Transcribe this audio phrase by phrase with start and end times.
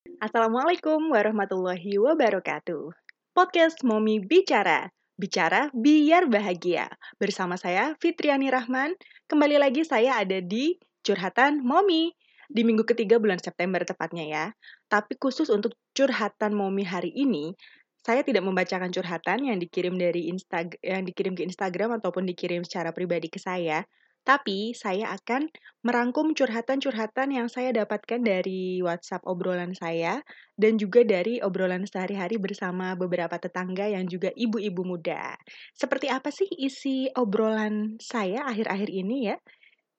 [0.00, 2.88] Assalamualaikum warahmatullahi wabarakatuh.
[3.36, 4.88] Podcast Momi Bicara.
[5.20, 6.88] Bicara biar bahagia.
[7.20, 8.96] Bersama saya Fitriani Rahman.
[9.28, 12.16] Kembali lagi saya ada di Curhatan Momi.
[12.48, 14.44] Di minggu ketiga bulan September tepatnya ya.
[14.88, 17.52] Tapi khusus untuk curhatan Momi hari ini,
[18.00, 22.96] saya tidak membacakan curhatan yang dikirim dari Instagram yang dikirim ke Instagram ataupun dikirim secara
[22.96, 23.84] pribadi ke saya,
[24.26, 25.48] tapi saya akan
[25.86, 30.20] merangkum curhatan-curhatan yang saya dapatkan dari WhatsApp obrolan saya
[30.60, 35.36] dan juga dari obrolan sehari-hari bersama beberapa tetangga yang juga ibu-ibu muda.
[35.72, 39.36] Seperti apa sih isi obrolan saya akhir-akhir ini ya?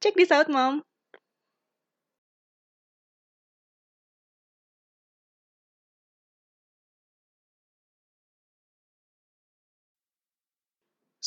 [0.02, 0.91] Cek di South Mom.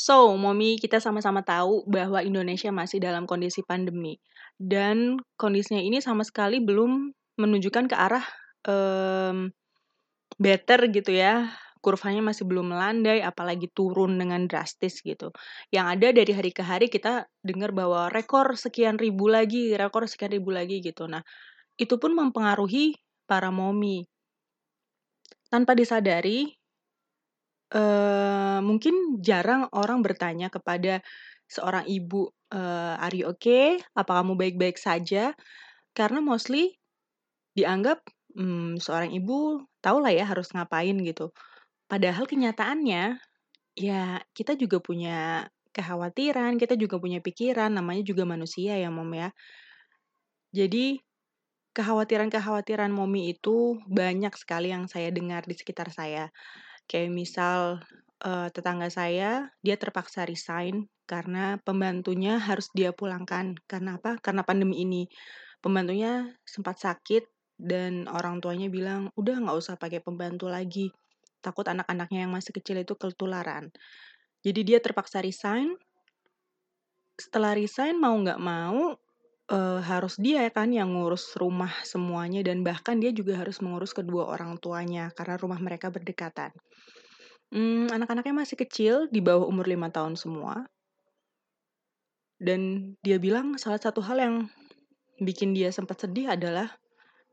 [0.05, 4.21] So, Momi, kita sama-sama tahu bahwa Indonesia masih dalam kondisi pandemi.
[4.53, 7.09] Dan kondisinya ini sama sekali belum
[7.41, 8.21] menunjukkan ke arah
[8.69, 9.49] um,
[10.37, 11.57] better gitu ya.
[11.81, 15.33] Kurvanya masih belum melandai, apalagi turun dengan drastis gitu.
[15.73, 20.37] Yang ada dari hari ke hari kita dengar bahwa rekor sekian ribu lagi, rekor sekian
[20.37, 21.09] ribu lagi gitu.
[21.09, 21.25] Nah,
[21.81, 22.93] itu pun mempengaruhi
[23.25, 24.05] para momi.
[25.49, 26.53] Tanpa disadari,
[27.73, 31.01] uh, mungkin jarang orang bertanya kepada
[31.49, 33.81] seorang ibu, uh, "Are you okay?
[33.97, 35.33] Apa kamu baik-baik saja?"
[35.97, 36.77] Karena mostly
[37.59, 38.03] dianggap,
[38.37, 41.31] hmm, seorang ibu tahulah ya harus ngapain gitu.
[41.91, 43.19] Padahal kenyataannya,
[43.79, 44.03] ya
[44.35, 49.31] kita juga punya kekhawatiran, kita juga punya pikiran, namanya juga manusia ya, Mom, ya.
[50.55, 51.03] Jadi,
[51.75, 56.31] kekhawatiran-kekhawatiran Momi itu banyak sekali yang saya dengar di sekitar saya.
[56.85, 57.81] Kayak misal,
[58.25, 63.57] uh, tetangga saya, dia terpaksa resign karena pembantunya harus dia pulangkan.
[63.69, 64.17] Karena apa?
[64.21, 65.05] Karena pandemi ini.
[65.61, 67.25] Pembantunya sempat sakit
[67.57, 70.93] dan orang tuanya bilang, "Udah nggak usah pakai pembantu lagi,
[71.41, 73.73] takut anak-anaknya yang masih kecil itu ketularan."
[74.45, 75.73] Jadi dia terpaksa resign.
[77.17, 78.99] Setelah resign mau nggak mau,
[79.51, 84.31] uh, harus dia kan yang ngurus rumah semuanya dan bahkan dia juga harus mengurus kedua
[84.33, 86.53] orang tuanya karena rumah mereka berdekatan.
[87.53, 90.67] Hmm, anak-anaknya masih kecil, di bawah umur lima tahun semua.
[92.41, 94.35] Dan dia bilang salah satu hal yang
[95.23, 96.75] bikin dia sempat sedih adalah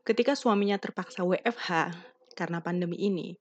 [0.06, 1.90] ketika suaminya terpaksa WFH
[2.38, 3.34] karena pandemi ini.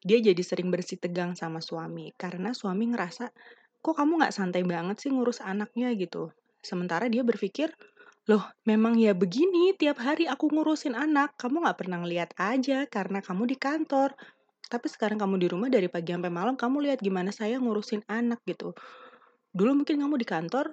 [0.00, 3.30] Dia jadi sering bersih tegang sama suami karena suami ngerasa
[3.80, 6.32] kok kamu nggak santai banget sih ngurus anaknya gitu.
[6.60, 7.72] Sementara dia berpikir,
[8.30, 13.18] loh memang ya begini tiap hari aku ngurusin anak, kamu nggak pernah ngeliat aja karena
[13.18, 14.14] kamu di kantor.
[14.70, 18.38] Tapi sekarang kamu di rumah dari pagi sampai malam, kamu lihat gimana saya ngurusin anak
[18.46, 18.70] gitu.
[19.50, 20.70] Dulu mungkin kamu di kantor,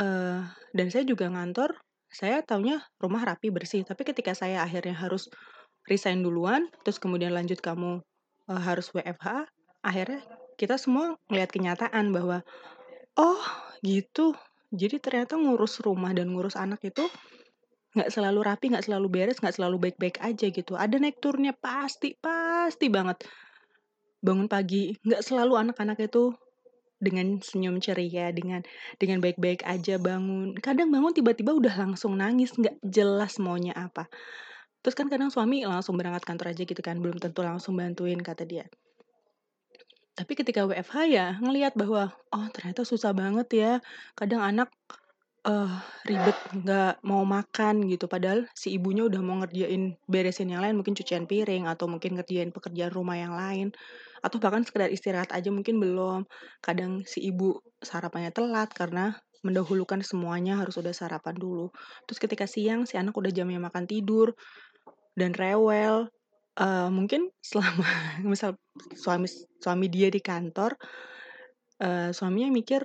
[0.00, 0.40] uh,
[0.72, 1.76] dan saya juga ngantor,
[2.08, 3.84] saya taunya rumah rapi bersih.
[3.84, 5.28] Tapi ketika saya akhirnya harus
[5.84, 8.00] resign duluan, terus kemudian lanjut kamu
[8.48, 9.44] uh, harus WFH,
[9.84, 10.24] akhirnya
[10.56, 12.40] kita semua ngeliat kenyataan bahwa
[13.20, 13.44] oh
[13.84, 14.32] gitu.
[14.72, 17.04] Jadi ternyata ngurus rumah dan ngurus anak itu
[17.92, 20.72] nggak selalu rapi, nggak selalu beres, nggak selalu baik-baik aja gitu.
[20.80, 23.20] Ada naik turunnya pasti, pasti banget.
[24.24, 26.32] Bangun pagi, nggak selalu anak-anak itu
[26.96, 28.64] dengan senyum ceria, dengan
[28.96, 30.56] dengan baik-baik aja bangun.
[30.56, 34.08] Kadang bangun tiba-tiba udah langsung nangis, nggak jelas maunya apa.
[34.80, 38.48] Terus kan kadang suami langsung berangkat kantor aja gitu kan, belum tentu langsung bantuin kata
[38.48, 38.64] dia.
[40.12, 43.72] Tapi ketika WFH ya ngelihat bahwa oh ternyata susah banget ya.
[44.12, 44.68] Kadang anak
[45.48, 48.06] uh, ribet nggak mau makan gitu.
[48.06, 52.52] Padahal si ibunya udah mau ngerjain beresin yang lain mungkin cucian piring atau mungkin ngerjain
[52.52, 53.72] pekerjaan rumah yang lain.
[54.20, 56.28] Atau bahkan sekedar istirahat aja mungkin belum.
[56.60, 61.74] Kadang si ibu sarapannya telat karena mendahulukan semuanya harus udah sarapan dulu.
[62.06, 64.38] Terus ketika siang si anak udah jamnya makan tidur
[65.18, 66.12] dan rewel
[66.58, 67.86] uh, mungkin selama
[68.32, 68.58] misal
[68.96, 69.28] suami
[69.60, 70.76] suami dia di kantor
[71.80, 72.84] uh, suaminya mikir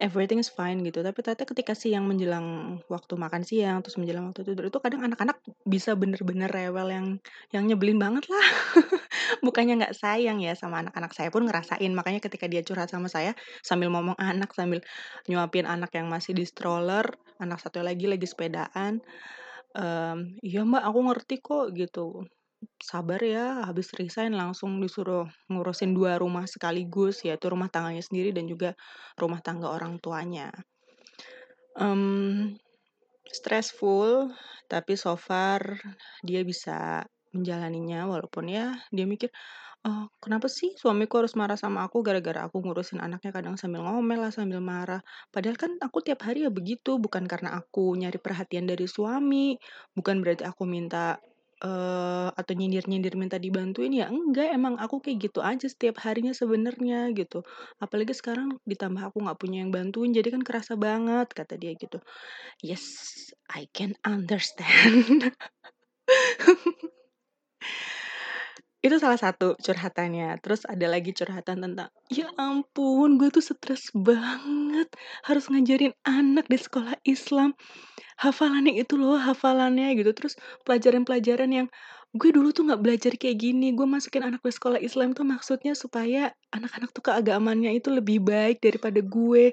[0.00, 1.04] everything is fine gitu.
[1.04, 5.44] Tapi ternyata ketika siang menjelang waktu makan siang terus menjelang waktu tidur itu kadang anak-anak
[5.68, 7.06] bisa bener-bener rewel yang
[7.52, 8.46] yang nyebelin banget lah.
[9.46, 11.92] Bukannya nggak sayang ya sama anak-anak saya pun ngerasain.
[11.92, 14.80] Makanya ketika dia curhat sama saya sambil ngomong anak sambil
[15.28, 17.04] nyuapin anak yang masih di stroller
[17.36, 19.00] anak satu lagi lagi sepedaan
[19.76, 22.28] um, iya mbak aku ngerti kok gitu
[22.80, 28.48] sabar ya habis resign langsung disuruh ngurusin dua rumah sekaligus yaitu rumah tangganya sendiri dan
[28.48, 28.76] juga
[29.16, 30.52] rumah tangga orang tuanya.
[31.78, 32.56] Um,
[33.30, 34.34] stressful
[34.66, 35.78] tapi so far
[36.26, 39.30] dia bisa menjalaninya walaupun ya dia mikir
[39.86, 44.20] oh, kenapa sih suamiku harus marah sama aku gara-gara aku ngurusin anaknya kadang sambil ngomel
[44.20, 45.00] lah sambil marah?
[45.32, 49.56] Padahal kan aku tiap hari ya begitu bukan karena aku nyari perhatian dari suami
[49.96, 51.16] bukan berarti aku minta
[51.64, 57.12] uh, atau nyindir-nyindir minta dibantuin ya enggak emang aku kayak gitu aja setiap harinya sebenarnya
[57.16, 57.44] gitu.
[57.80, 61.98] Apalagi sekarang ditambah aku nggak punya yang bantuin jadi kan kerasa banget kata dia gitu.
[62.64, 62.84] Yes
[63.52, 65.32] I can understand
[68.80, 70.40] itu salah satu curhatannya.
[70.40, 74.88] Terus ada lagi curhatan tentang ya ampun gue tuh stres banget
[75.28, 77.52] harus ngajarin anak di sekolah Islam.
[78.16, 80.16] Hafalannya itu loh hafalannya gitu.
[80.16, 81.66] Terus pelajaran-pelajaran yang
[82.10, 85.78] gue dulu tuh nggak belajar kayak gini gue masukin anak di sekolah Islam tuh maksudnya
[85.78, 89.52] supaya anak-anak tuh keagamannya itu lebih baik daripada gue.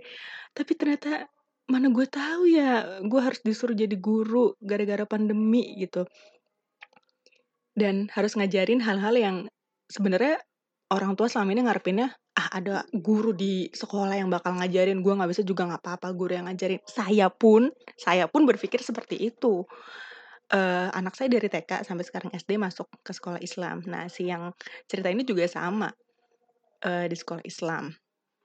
[0.55, 1.27] Tapi ternyata
[1.67, 6.07] mana gue tahu ya gue harus disuruh jadi guru gara-gara pandemi gitu
[7.77, 9.35] dan harus ngajarin hal-hal yang
[9.85, 10.41] sebenarnya
[10.89, 15.29] orang tua selama ini ngarepinnya ah ada guru di sekolah yang bakal ngajarin gue nggak
[15.29, 16.81] bisa juga nggak apa-apa guru yang ngajarin.
[16.85, 19.65] Saya pun saya pun berpikir seperti itu.
[20.47, 23.83] Uh, anak saya dari TK sampai sekarang SD masuk ke sekolah Islam.
[23.85, 24.53] Nah si yang
[24.87, 25.91] cerita ini juga sama
[26.85, 27.91] uh, di sekolah Islam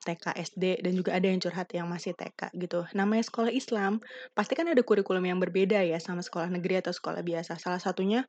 [0.03, 2.83] TK, SD, dan juga ada yang curhat yang masih TK gitu.
[2.93, 4.03] Namanya sekolah Islam,
[4.35, 7.57] pasti kan ada kurikulum yang berbeda ya sama sekolah negeri atau sekolah biasa.
[7.57, 8.27] Salah satunya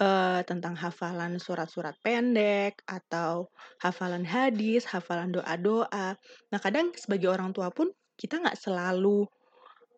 [0.00, 3.52] uh, tentang hafalan surat-surat pendek atau
[3.84, 6.16] hafalan hadis, hafalan doa-doa.
[6.50, 9.28] Nah kadang sebagai orang tua pun kita nggak selalu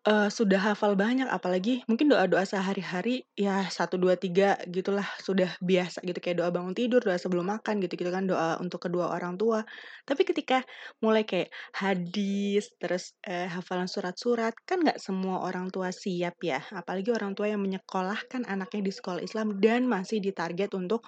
[0.04, 6.04] uh, sudah hafal banyak, apalagi mungkin doa-doa sehari-hari ya satu dua tiga gitulah sudah biasa
[6.04, 9.64] gitu kayak doa bangun tidur, doa sebelum makan gitu-gitu kan doa untuk kedua orang tua.
[10.04, 10.62] Tapi ketika
[11.00, 17.10] mulai kayak hadis, terus uh, hafalan surat-surat kan nggak semua orang tua siap ya, apalagi
[17.12, 21.04] orang tua yang menyekolahkan anaknya di sekolah Islam dan masih ditarget untuk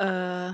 [0.00, 0.52] uh,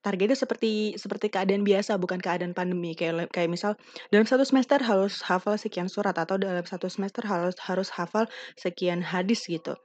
[0.00, 2.96] targetnya seperti seperti keadaan biasa bukan keadaan pandemi.
[2.96, 3.76] Kayak kayak misal
[4.08, 9.04] dalam satu semester harus hafal sekian surat atau dalam satu semester harus harus hafal sekian
[9.04, 9.76] hadis gitu.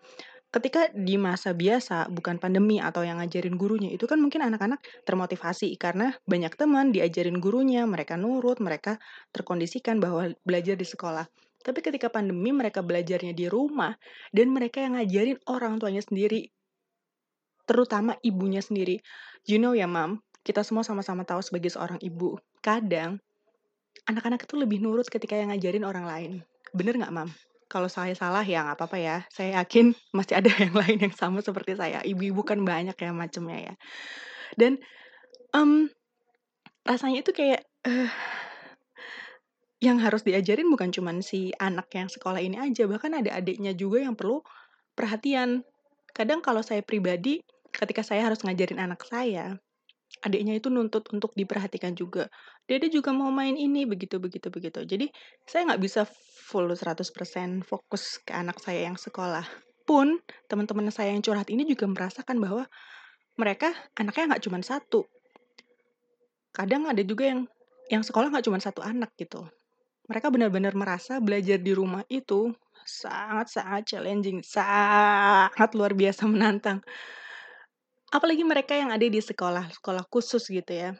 [0.56, 5.76] Ketika di masa biasa bukan pandemi atau yang ngajarin gurunya itu kan mungkin anak-anak termotivasi
[5.76, 8.96] karena banyak teman diajarin gurunya mereka nurut mereka
[9.36, 11.28] terkondisikan bahwa belajar di sekolah.
[11.60, 14.00] Tapi ketika pandemi mereka belajarnya di rumah
[14.32, 16.48] dan mereka yang ngajarin orang tuanya sendiri
[17.66, 19.02] terutama ibunya sendiri
[19.46, 23.22] You know ya, Mam, kita semua sama-sama tahu sebagai seorang ibu, kadang
[24.10, 26.32] anak-anak itu lebih nurut ketika yang ngajarin orang lain.
[26.74, 27.30] Bener nggak, Mam?
[27.70, 29.18] Kalau saya salah ya nggak apa-apa ya.
[29.30, 32.02] Saya yakin masih ada yang lain yang sama seperti saya.
[32.02, 33.74] Ibu-ibu kan banyak ya macamnya ya.
[34.58, 34.82] Dan
[35.54, 35.94] um,
[36.90, 38.10] rasanya itu kayak uh,
[39.78, 44.02] yang harus diajarin bukan cuma si anak yang sekolah ini aja, bahkan ada adiknya juga
[44.02, 44.42] yang perlu
[44.98, 45.62] perhatian.
[46.18, 47.46] Kadang kalau saya pribadi
[47.76, 49.60] ketika saya harus ngajarin anak saya,
[50.24, 52.32] adiknya itu nuntut untuk diperhatikan juga.
[52.64, 54.82] Dede juga mau main ini, begitu, begitu, begitu.
[54.88, 55.12] Jadi,
[55.44, 56.08] saya nggak bisa
[56.48, 59.44] full 100% fokus ke anak saya yang sekolah.
[59.84, 60.18] Pun,
[60.50, 62.64] teman-teman saya yang curhat ini juga merasakan bahwa
[63.36, 63.70] mereka
[64.00, 65.06] anaknya nggak cuma satu.
[66.56, 67.42] Kadang ada juga yang
[67.92, 69.46] yang sekolah nggak cuma satu anak gitu.
[70.10, 72.54] Mereka benar-benar merasa belajar di rumah itu
[72.86, 76.82] sangat-sangat challenging, sangat luar biasa menantang
[78.16, 80.96] apalagi mereka yang ada di sekolah sekolah khusus gitu ya.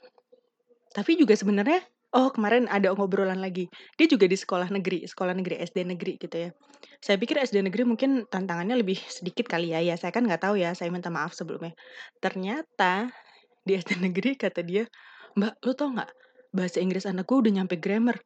[0.92, 1.80] Tapi juga sebenarnya
[2.12, 3.72] oh kemarin ada ngobrolan lagi.
[3.96, 6.50] Dia juga di sekolah negeri sekolah negeri SD negeri gitu ya.
[7.00, 9.80] Saya pikir SD negeri mungkin tantangannya lebih sedikit kali ya.
[9.80, 11.72] Ya saya kan nggak tahu ya saya minta maaf sebelumnya.
[12.20, 13.08] Ternyata
[13.64, 14.84] di SD negeri kata dia
[15.40, 16.12] mbak lo tau nggak?
[16.56, 18.20] Bahasa Inggris anakku udah nyampe grammar.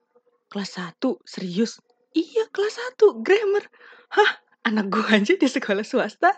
[0.50, 0.98] Kelas 1
[1.30, 1.78] serius.
[2.18, 3.70] Iya kelas 1 grammar.
[4.18, 4.42] Hah?
[4.66, 6.30] Anak gue aja di sekolah swasta?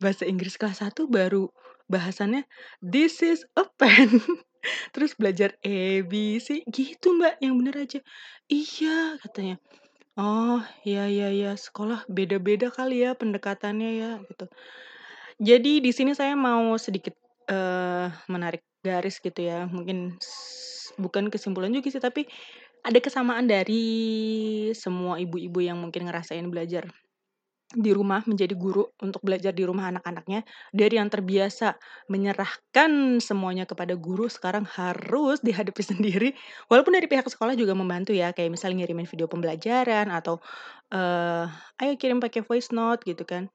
[0.00, 1.50] Bahasa Inggris kelas 1 baru
[1.90, 2.46] bahasannya
[2.78, 4.08] this is a pen.
[4.94, 8.00] Terus belajar A B C gitu mbak yang bener aja.
[8.46, 9.58] Iya katanya.
[10.14, 14.46] Oh ya ya ya sekolah beda-beda kali ya pendekatannya ya gitu.
[15.40, 17.16] Jadi di sini saya mau sedikit
[17.50, 20.16] uh, menarik garis gitu ya mungkin
[20.96, 22.24] bukan kesimpulan juga sih tapi
[22.80, 23.84] ada kesamaan dari
[24.72, 26.88] semua ibu-ibu yang mungkin ngerasain belajar
[27.70, 30.42] di rumah menjadi guru untuk belajar di rumah anak-anaknya
[30.74, 31.78] dari yang terbiasa
[32.10, 36.34] menyerahkan semuanya kepada guru sekarang harus dihadapi sendiri.
[36.66, 40.42] Walaupun dari pihak sekolah juga membantu ya kayak misalnya ngirimin video pembelajaran atau
[40.90, 41.46] uh,
[41.78, 43.46] ayo kirim pakai voice note gitu kan.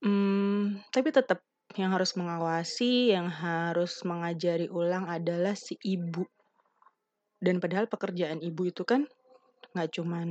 [0.00, 1.44] Hmm, tapi tetap
[1.76, 6.24] yang harus mengawasi yang harus mengajari ulang adalah si ibu.
[7.36, 9.04] Dan padahal pekerjaan ibu itu kan
[9.74, 10.28] nggak cuman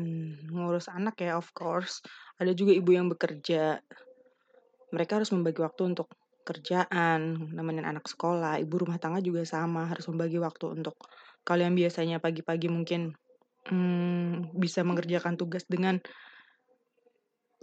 [0.52, 2.04] ngurus anak ya of course
[2.40, 3.80] ada juga ibu yang bekerja
[4.90, 6.12] mereka harus membagi waktu untuk
[6.44, 10.98] kerjaan nemenin anak sekolah ibu rumah tangga juga sama harus membagi waktu untuk
[11.46, 13.14] kalian biasanya pagi-pagi mungkin
[13.70, 16.02] hmm, bisa mengerjakan tugas dengan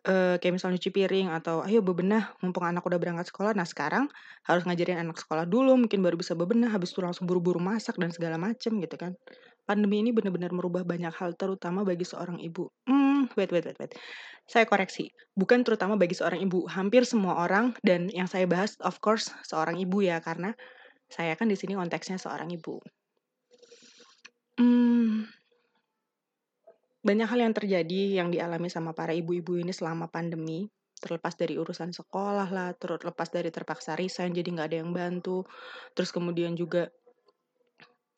[0.06, 3.52] uh, kayak misalnya cuci piring atau ayo bebenah mumpung anak udah berangkat sekolah.
[3.58, 4.06] Nah sekarang
[4.46, 8.14] harus ngajarin anak sekolah dulu mungkin baru bisa bebenah habis itu langsung buru-buru masak dan
[8.14, 9.12] segala macem gitu kan.
[9.66, 12.70] Pandemi ini benar-benar merubah banyak hal terutama bagi seorang ibu.
[12.86, 13.92] Hmm, wait wait wait wait.
[14.46, 19.02] Saya koreksi, bukan terutama bagi seorang ibu, hampir semua orang dan yang saya bahas of
[19.02, 20.54] course seorang ibu ya karena
[21.10, 22.78] saya kan di sini konteksnya seorang ibu.
[24.56, 25.26] Hmm,
[27.06, 30.66] banyak hal yang terjadi yang dialami sama para ibu-ibu ini selama pandemi,
[30.98, 35.46] terlepas dari urusan sekolah lah, terlepas dari terpaksa resign jadi nggak ada yang bantu,
[35.94, 36.90] terus kemudian juga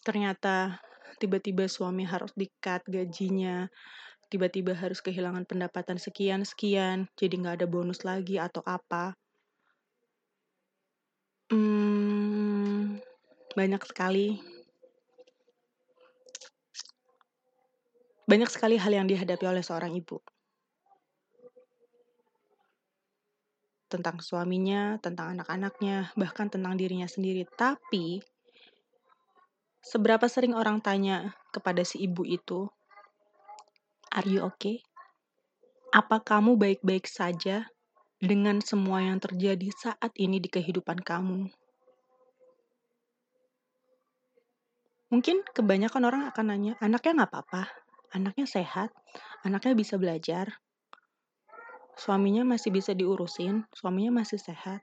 [0.01, 0.81] ternyata
[1.19, 3.67] tiba-tiba suami harus di-cut gajinya,
[4.33, 9.19] tiba-tiba harus kehilangan pendapatan sekian-sekian, jadi nggak ada bonus lagi atau apa.
[11.49, 13.01] Hmm,
[13.57, 14.39] banyak sekali
[18.29, 20.21] Banyak sekali hal yang dihadapi oleh seorang ibu.
[23.89, 27.49] Tentang suaminya, tentang anak-anaknya, bahkan tentang dirinya sendiri.
[27.49, 28.21] Tapi,
[29.83, 32.71] seberapa sering orang tanya kepada si ibu itu,
[34.15, 34.81] Are you okay?
[35.93, 37.69] Apa kamu baik-baik saja
[38.19, 41.49] dengan semua yang terjadi saat ini di kehidupan kamu?
[45.09, 48.91] Mungkin kebanyakan orang akan nanya, anaknya nggak apa-apa anaknya sehat,
[49.45, 50.61] anaknya bisa belajar,
[51.99, 54.81] suaminya masih bisa diurusin, suaminya masih sehat.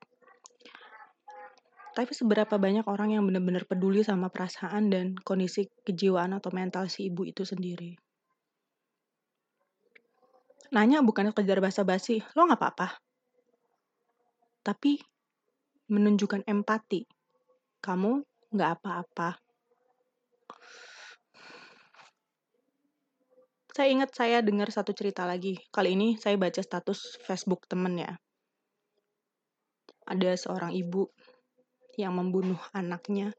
[1.96, 7.08] Tapi seberapa banyak orang yang benar-benar peduli sama perasaan dan kondisi kejiwaan atau mental si
[7.08, 7.96] ibu itu sendiri.
[10.76, 13.00] Nanya bukan sekedar basa-basi, lo gak apa-apa.
[14.60, 15.00] Tapi
[15.88, 17.08] menunjukkan empati.
[17.80, 18.20] Kamu
[18.52, 19.40] gak apa-apa.
[23.72, 25.60] Saya ingat saya dengar satu cerita lagi.
[25.72, 28.12] Kali ini saya baca status Facebook temen ya.
[30.12, 31.08] Ada seorang ibu
[31.96, 33.34] yang membunuh anaknya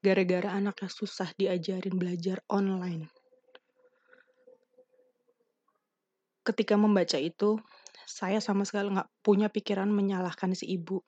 [0.00, 3.10] gara-gara anaknya susah diajarin belajar online.
[6.46, 7.58] Ketika membaca itu,
[8.06, 11.02] saya sama sekali nggak punya pikiran menyalahkan si ibu.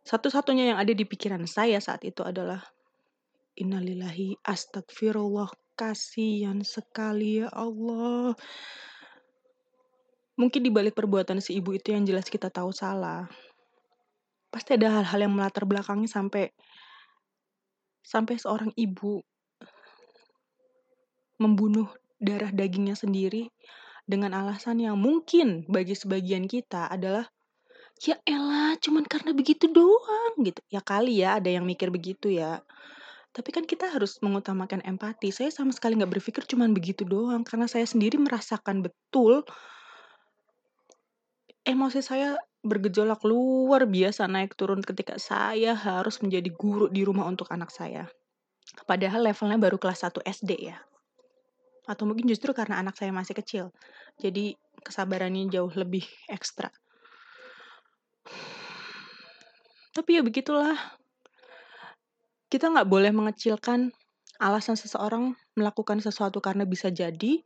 [0.00, 2.64] Satu-satunya yang ada di pikiran saya saat itu adalah
[3.60, 8.36] Innalillahi astagfirullah Kasihan sekali ya Allah.
[10.40, 13.28] Mungkin di balik perbuatan si ibu itu yang jelas kita tahu salah.
[14.50, 16.50] Pasti ada hal-hal yang melatar belakangnya sampai
[18.02, 19.22] sampai seorang ibu
[21.38, 21.86] membunuh
[22.18, 23.48] darah dagingnya sendiri
[24.04, 27.30] dengan alasan yang mungkin bagi sebagian kita adalah
[28.02, 32.60] ya elah cuman karena begitu doang gitu ya kali ya ada yang mikir begitu ya
[33.30, 35.30] tapi kan kita harus mengutamakan empati.
[35.30, 39.46] Saya sama sekali nggak berpikir cuman begitu doang, karena saya sendiri merasakan betul
[41.62, 47.48] emosi saya bergejolak luar biasa naik turun ketika saya harus menjadi guru di rumah untuk
[47.48, 48.08] anak saya.
[48.84, 50.78] Padahal levelnya baru kelas 1 SD ya.
[51.88, 53.64] Atau mungkin justru karena anak saya masih kecil.
[54.20, 56.68] Jadi kesabarannya jauh lebih ekstra.
[59.90, 60.78] Tapi ya begitulah,
[62.46, 63.90] kita nggak boleh mengecilkan
[64.38, 67.42] alasan seseorang melakukan sesuatu karena bisa jadi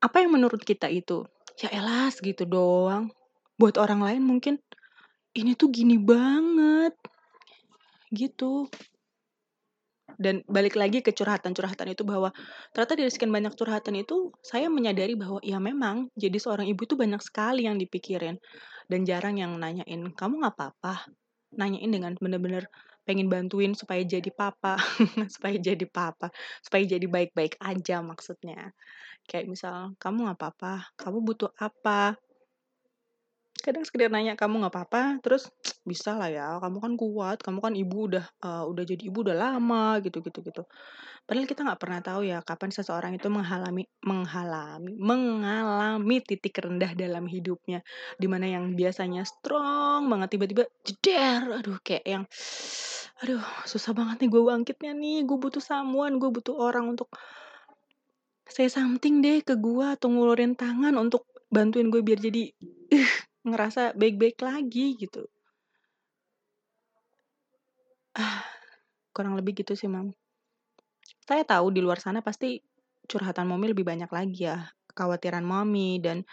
[0.00, 1.28] apa yang menurut kita itu
[1.60, 3.12] ya elas gitu doang.
[3.60, 4.56] Buat orang lain mungkin
[5.36, 6.96] ini tuh gini banget.
[8.10, 8.66] Gitu.
[10.20, 12.28] Dan balik lagi ke curhatan-curhatan itu bahwa
[12.76, 16.92] ternyata dari sekian banyak curhatan itu saya menyadari bahwa ya memang jadi seorang ibu itu
[16.98, 18.36] banyak sekali yang dipikirin.
[18.90, 21.08] Dan jarang yang nanyain kamu nggak apa-apa?
[21.54, 22.66] Nanyain dengan bener-bener
[23.06, 24.76] pengen bantuin supaya jadi papa,
[25.34, 26.28] supaya jadi papa,
[26.60, 28.74] supaya jadi baik-baik aja maksudnya.
[29.30, 32.18] Kayak misal, kamu nggak apa-apa, kamu butuh apa,
[33.60, 35.02] kadang sekedar nanya kamu nggak apa-apa?
[35.20, 35.52] Terus
[35.84, 39.36] bisa lah ya kamu kan kuat kamu kan ibu udah uh, udah jadi ibu udah
[39.36, 40.62] lama gitu gitu gitu.
[41.28, 47.28] Padahal kita nggak pernah tahu ya kapan seseorang itu menghalami menghalami mengalami titik rendah dalam
[47.28, 47.84] hidupnya.
[48.16, 52.24] Di mana yang biasanya strong banget tiba-tiba jeder aduh kayak yang
[53.20, 57.12] aduh susah banget nih gue bangkitnya nih gue butuh samuan gue butuh orang untuk
[58.50, 62.50] saya something deh ke gue atau ngulurin tangan untuk bantuin gue biar jadi
[62.94, 63.14] uh,
[63.46, 65.26] ngerasa baik-baik lagi gitu.
[68.18, 68.42] Ah,
[69.14, 70.10] kurang lebih gitu sih, Mam.
[71.24, 72.58] Saya tahu di luar sana pasti
[73.06, 76.26] curhatan Mommy lebih banyak lagi ya, kekhawatiran Mommy dan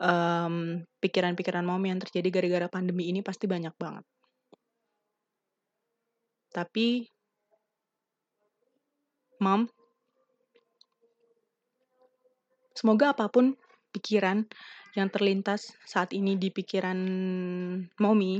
[0.00, 4.04] um, pikiran-pikiran Mommy yang terjadi gara-gara pandemi ini pasti banyak banget.
[6.52, 7.04] Tapi
[9.36, 9.68] Mom,
[12.86, 13.58] semoga apa pun
[13.90, 14.46] pikiran
[14.94, 16.94] yang terlintas saat ini di pikiran
[17.98, 18.38] Momi.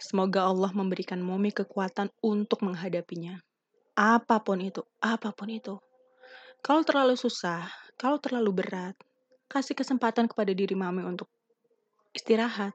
[0.00, 3.36] Semoga Allah memberikan Momi kekuatan untuk menghadapinya.
[3.92, 5.76] Apa pun itu, apa pun itu.
[6.64, 7.68] Kalau terlalu susah,
[8.00, 8.96] kalau terlalu berat,
[9.52, 11.28] kasih kesempatan kepada diri Mami untuk
[12.16, 12.72] istirahat.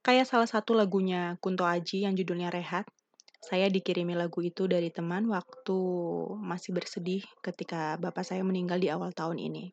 [0.00, 2.88] Kayak salah satu lagunya Kunto Aji yang judulnya Rehat.
[3.40, 5.78] Saya dikirimi lagu itu dari teman waktu
[6.36, 9.72] masih bersedih ketika bapak saya meninggal di awal tahun ini.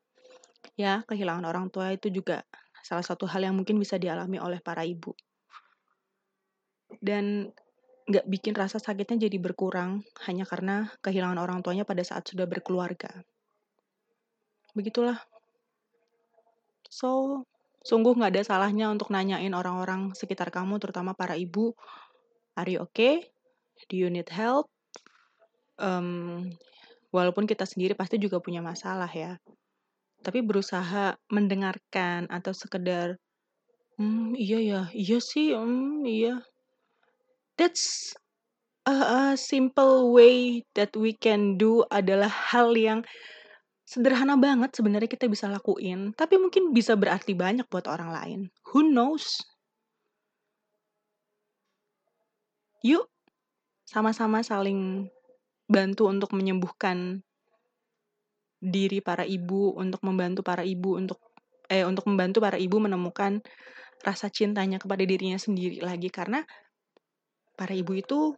[0.79, 2.47] Ya, kehilangan orang tua itu juga
[2.81, 5.11] salah satu hal yang mungkin bisa dialami oleh para ibu.
[7.03, 7.51] Dan
[8.07, 13.11] nggak bikin rasa sakitnya jadi berkurang hanya karena kehilangan orang tuanya pada saat sudah berkeluarga.
[14.71, 15.19] Begitulah.
[16.87, 17.43] So,
[17.87, 21.71] Sungguh nggak ada salahnya untuk nanyain orang-orang sekitar kamu, terutama para ibu,
[22.59, 23.31] are you okay?
[23.85, 24.67] Do you need help?
[25.77, 26.49] Um,
[27.13, 29.37] walaupun kita sendiri pasti juga punya masalah ya.
[30.25, 33.21] Tapi berusaha mendengarkan atau sekedar,
[34.01, 36.41] hmm iya ya, iya sih, hmm iya.
[37.57, 38.13] That's
[38.85, 43.01] a, a simple way that we can do adalah hal yang
[43.87, 48.39] sederhana banget sebenarnya kita bisa lakuin, tapi mungkin bisa berarti banyak buat orang lain.
[48.73, 49.39] Who knows?
[52.85, 53.09] Yuk,
[53.87, 55.07] sama-sama saling
[55.71, 57.23] bantu untuk menyembuhkan
[58.59, 61.23] diri para ibu, untuk membantu para ibu untuk
[61.71, 63.39] eh untuk membantu para ibu menemukan
[64.03, 66.43] rasa cintanya kepada dirinya sendiri lagi karena
[67.55, 68.35] para ibu itu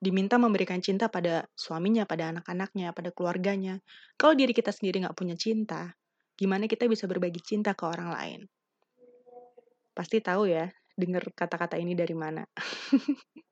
[0.00, 3.84] diminta memberikan cinta pada suaminya, pada anak-anaknya, pada keluarganya.
[4.16, 5.92] Kalau diri kita sendiri nggak punya cinta,
[6.40, 8.40] gimana kita bisa berbagi cinta ke orang lain?
[9.92, 12.48] Pasti tahu ya, dengar kata-kata ini dari mana.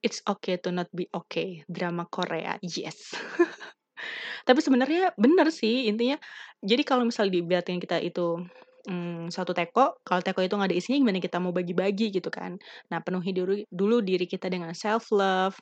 [0.00, 3.14] It's okay to not be okay, drama Korea, yes.
[4.48, 6.16] Tapi sebenarnya benar sih intinya.
[6.60, 8.40] Jadi kalau misalnya yang kita itu
[8.88, 12.56] hmm, satu teko, kalau teko itu nggak ada isinya gimana kita mau bagi-bagi gitu kan.
[12.88, 15.56] Nah penuhi dulu, dulu diri kita dengan self love,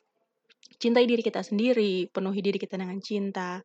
[0.79, 3.59] cintai diri kita sendiri, penuhi diri kita dengan cinta.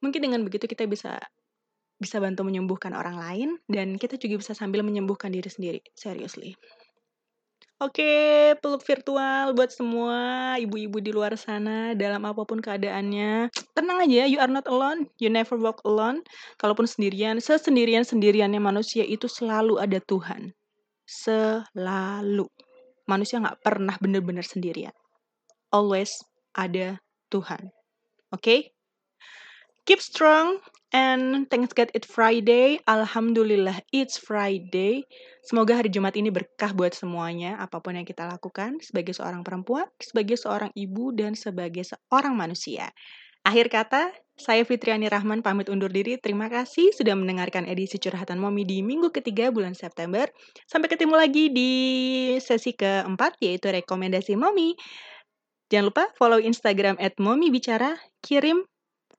[0.00, 1.20] Mungkin dengan begitu kita bisa
[2.00, 5.80] bisa bantu menyembuhkan orang lain dan kita juga bisa sambil menyembuhkan diri sendiri.
[5.92, 6.56] Seriously.
[7.80, 13.48] Oke, peluk virtual buat semua ibu-ibu di luar sana dalam apa pun keadaannya.
[13.72, 16.20] Tenang aja, you are not alone, you never walk alone.
[16.60, 20.52] Kalaupun sendirian, sesendirian sendiriannya manusia itu selalu ada Tuhan.
[21.08, 22.44] Selalu.
[23.08, 24.92] Manusia nggak pernah benar-benar sendirian
[25.70, 26.10] always
[26.54, 26.98] ada
[27.30, 27.70] Tuhan.
[28.34, 28.42] Oke?
[28.42, 28.60] Okay?
[29.86, 32.82] Keep strong and thanks God it's Friday.
[32.86, 35.06] Alhamdulillah it's Friday.
[35.46, 39.86] Semoga hari Jumat ini berkah buat semuanya, apa pun yang kita lakukan sebagai seorang perempuan,
[39.98, 42.90] sebagai seorang ibu, dan sebagai seorang manusia.
[43.40, 46.20] Akhir kata, saya Fitriani Rahman pamit undur diri.
[46.20, 50.28] Terima kasih sudah mendengarkan edisi Curhatan Momi di minggu ketiga bulan September.
[50.68, 51.72] Sampai ketemu lagi di
[52.36, 54.76] sesi keempat, yaitu rekomendasi Momi.
[55.72, 58.66] Jangan lupa follow Instagram at Momi Bicara, kirim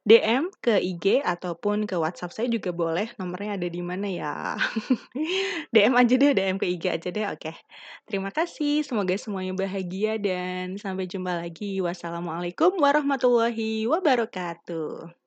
[0.02, 3.14] DM ke IG ataupun ke WhatsApp saya juga boleh.
[3.22, 4.58] Nomornya ada di mana ya?
[5.74, 7.26] DM aja deh, DM ke IG aja deh.
[7.30, 7.54] Oke.
[8.10, 8.82] Terima kasih.
[8.82, 11.78] Semoga semuanya bahagia dan sampai jumpa lagi.
[11.86, 15.21] Wassalamualaikum warahmatullahi wabarakatuh.